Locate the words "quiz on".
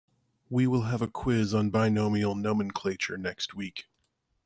1.07-1.69